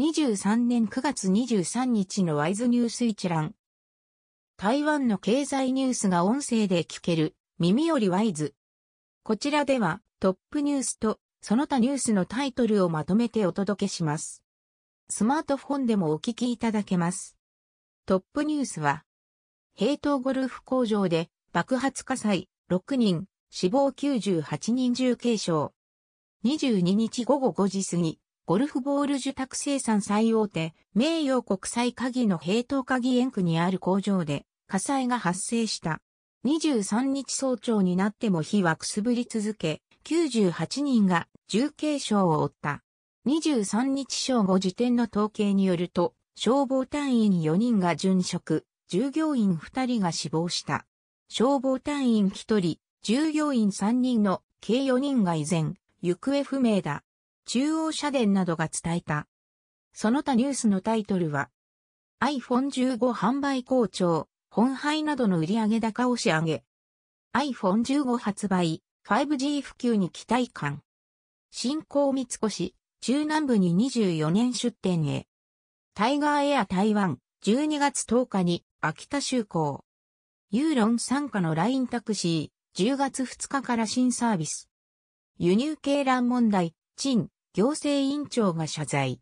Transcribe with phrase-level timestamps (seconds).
[0.00, 3.54] 2023年9月23日のワイズニュース一覧。
[4.56, 8.54] 台湾の経済ニュースが音声で聞ける、耳よりワイズ。
[9.24, 14.42] こちらではトップニュースとその他ニュースのタイトルをまとめてお届けします。
[15.10, 17.36] スマートフォンでもお聞きいただけます。
[18.06, 19.04] トップニュースは、
[19.74, 25.72] 平等ゴルフ工場で爆発火災6人、死亡98人重軽傷。
[26.46, 36.00] 22日午後5時過ぎ、ゴルフボール受託生産最大手、名誉国際鍵の平等鍵園区にある工場で火災が発生した。
[36.44, 42.82] 23日早朝になっても火はくすぶり続け、98人が重軽傷を負った。
[43.26, 50.86] 23日正午時点の統計によると、消防隊員4人が殉職、従業員2人が死亡した。
[51.28, 57.04] 消防隊員1人、従業員3人の計4人が依然、行方不明だ。
[57.52, 59.26] 中央社電などが伝えた。
[59.92, 61.50] その他ニュースのタイトルは、
[62.22, 66.62] iPhone15 販売好調、本配などの売上高押し上げ。
[67.34, 70.84] iPhone15 発売、5G 普及に期待感。
[71.50, 75.26] 新興三越、中南部に24年出店へ。
[75.94, 79.84] タイガーエア台湾、12月10日に秋田就航。
[80.52, 84.70] ユーロン参加の LINE タクシー、10月2日から新サービス。
[85.36, 87.28] 輸入鶏卵問題、陳、
[87.60, 89.20] 行政委員長が謝罪。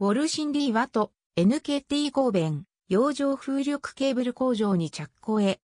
[0.00, 5.60] ウォルシンリーワト、NKT 神戸、洋上風力ケーブル工場に着工へ。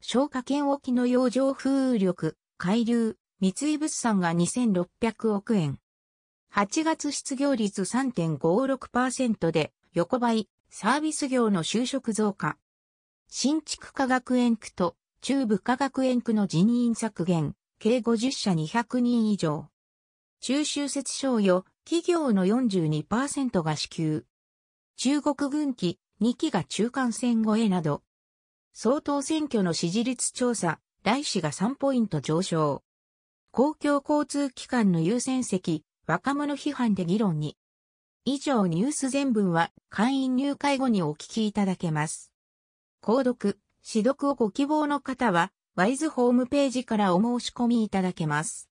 [0.00, 5.80] 消火圏沖の洋上風力、海流、三井物産が2600億円。
[6.54, 12.56] 8月失業率3.56%で横ばい、サービス業の就職増加。
[13.26, 19.71] 新築科学園区と中部科学園区の人員削減、計50社200人以上。
[20.44, 24.24] 中秋節賞与、企業の42%が支給。
[24.96, 28.02] 中国軍機2機が中間線越えなど。
[28.72, 32.82] 総統選挙の支持率調査、来氏が3ポイント上昇。
[33.52, 37.56] 公共交通機関の優先席、若者批判で議論に。
[38.24, 42.32] 以上ニュース全文は会員入会後にお聞きいただけます。
[43.00, 48.60] 購読、指読をご希望の方は、ワイズホームページからお申し込みいただけます。